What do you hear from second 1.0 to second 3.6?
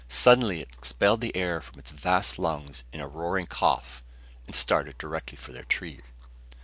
the air from its vast lungs in a roaring